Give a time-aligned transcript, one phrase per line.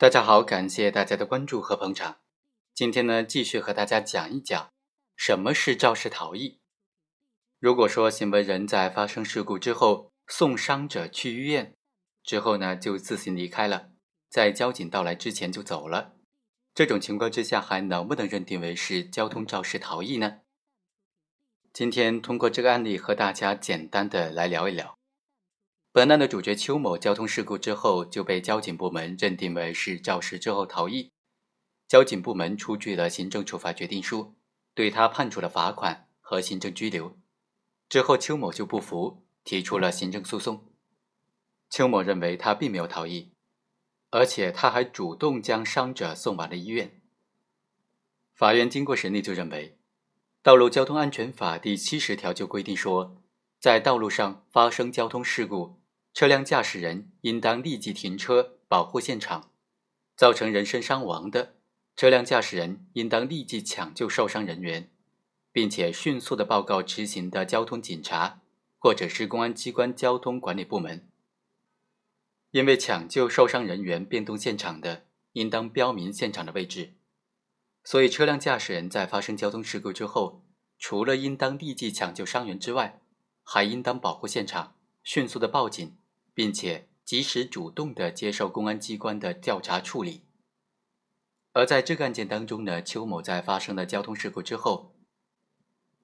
[0.00, 2.20] 大家好，感谢大家的关注和捧场。
[2.72, 4.70] 今天呢，继续和大家讲一讲
[5.16, 6.60] 什么是肇事逃逸。
[7.58, 11.74] 如果说行为人在发生事故之后送伤者去医院，
[12.22, 13.88] 之后呢就自行离开了，
[14.30, 16.14] 在交警到来之前就走了，
[16.72, 20.42] 这种情况之下还能不能认定为是交通肇事逃逸呢？
[21.72, 24.97] 今天通过这个案例和大家简单的来聊一聊。
[25.98, 31.10] 本案的主角邱某交通事故之后就被交警部门认定为是肇事之后逃逸，
[31.88, 34.36] 交警部门出具了行政处罚决定书，
[34.74, 37.18] 对他判处了罚款和行政拘留。
[37.88, 40.66] 之后邱某就不服，提出了行政诉讼。
[41.68, 43.32] 邱某认为他并没有逃逸，
[44.10, 47.02] 而且他还主动将伤者送往了医院。
[48.36, 49.70] 法院经过审理就认为，
[50.44, 53.20] 《道路交通安全法》第七十条就规定说，
[53.58, 55.77] 在道路上发生交通事故。
[56.14, 59.50] 车辆驾驶人应当立即停车保护现场，
[60.16, 61.54] 造成人身伤亡的，
[61.94, 64.90] 车辆驾驶人应当立即抢救受伤人员，
[65.52, 68.40] 并且迅速的报告执行的交通警察
[68.78, 71.08] 或者是公安机关交通管理部门。
[72.50, 76.94] 因为抢救受伤人员变动现场的，应当标明现场的位置，
[77.84, 80.42] 所以车辆驾驶人在发生交通事故之后，
[80.78, 83.02] 除了应当立即抢救伤员之外，
[83.44, 84.76] 还应当保护现场，
[85.08, 85.96] 迅速的报警。
[86.38, 90.22] 并且及时主动的接受公安机关的调查处理。
[91.52, 94.94] 而在这个案件当中呢，邱某在发生了交通事故之后，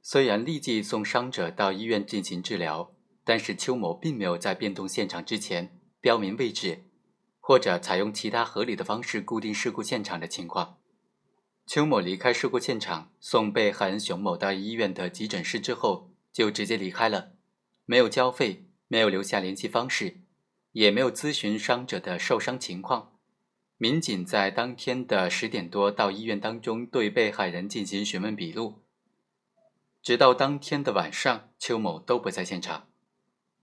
[0.00, 6.84] 虽然立即送伤者到医院进行治疗，但是邱某并没有在变动现场之前标明位置，
[7.40, 10.78] 或者采用其他合理的方式固定事故现场的情况。
[11.66, 17.32] 邱某离开事故现场，送被害人熊某到医院的急诊室之后，就直接离开了，
[17.84, 18.69] 没有交费。
[18.92, 20.16] 没有留下联系方式，
[20.72, 23.12] 也没有咨询伤者的受伤情况。
[23.76, 28.82] 民警在当天的十点多到医院当中对被害人进行询问笔录，
[30.02, 32.88] 直到当天的晚上，邱某都不在现场。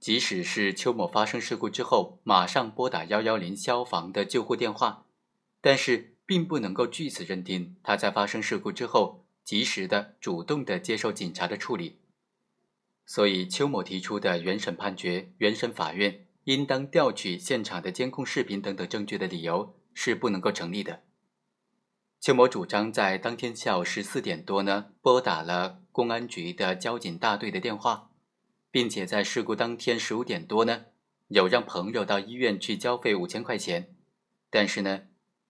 [0.00, 5.06] 即使是邱某发生事故之后马上拨打幺幺零消防的救护电话，
[5.60, 12.01] 但是并不能够据此认定他在发生事故之后及时的主动的接受警察的处理。
[13.14, 21.02] 所以，邱某提出的原审判决、原审法院应当调取现场的监控视频等等证据的理由是不能够成立的。
[22.18, 28.08] 邱某主张在当天下午十四点多呢，拨打了公安局的交警大队的电话，
[28.70, 30.86] 并且在事故当天十五点多呢，
[31.28, 33.94] 有让朋友到医院去交费五千块钱。
[34.48, 35.02] 但是呢，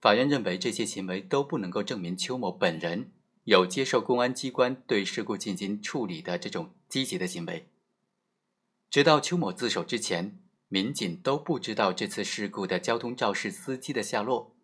[0.00, 3.12] 法院认为这些行为都不能够证明邱某本人。
[3.44, 7.68] 有接受公安机关对事故进行处理的这种积极的行为。
[8.90, 10.38] 直到邱某自首之前，
[10.68, 14.54] 民警都不知道这次事故的交通肇事司机的下落，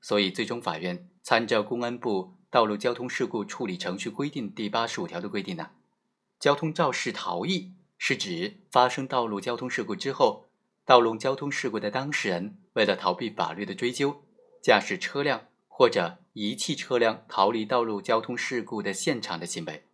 [0.00, 5.70] 所以最终法院参照公安部道路交通事故处理程序规定第八十五条的规定呢，
[6.38, 10.48] 交通肇事逃逸是指发生道路交通事故之后，
[10.86, 14.22] 道路交通事故的当事人为了逃避法律的追究，
[14.62, 15.48] 驾驶车辆。
[15.76, 19.86] 或者遗弃车辆逃离道路交通事故的现场的行为。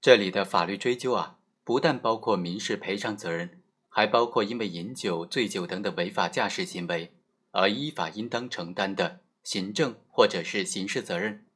[0.00, 7.14] 这里的法律追究啊，不但包括民事赔偿责任，还包括因为饮酒、醉酒等等违法驾驶行为
[7.52, 11.46] 而依法应当承担的行政或者是刑事责任。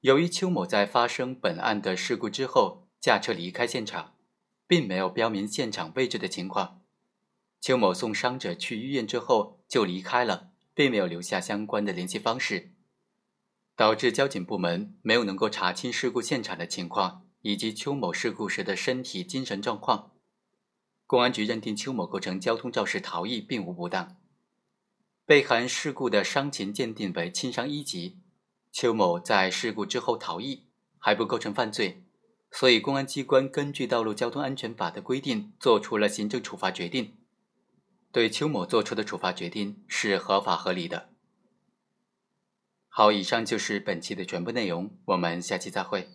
[0.00, 4.14] 由于邱某在发生本案的事故之后驾车离开现场，
[4.66, 6.82] 并没有标明现场位置的情况，
[7.58, 10.50] 邱某送伤者去医院之后就离开了。
[10.76, 12.70] 并没有留下相关的联系方式，
[13.74, 20.12] 导致交警部门没有能够查清事故现场的情况以及邱某事故时的身体精神状况。
[21.06, 24.18] 公安局认定邱某构成交通肇事逃逸，并无不当。
[25.24, 28.18] 被害人事故的伤情鉴定为轻伤一级，
[28.70, 30.64] 邱某在事故之后逃逸
[30.98, 32.02] 还不构成犯罪，
[32.50, 37.14] 所以公安机关根据《道路交通安全法》的规定，作出了行政处罚决定。
[38.16, 41.10] 对邱某做出的处罚决定是合法合理的。
[42.88, 46.08] 好，以上就是本期的全部内容，我们下期再会。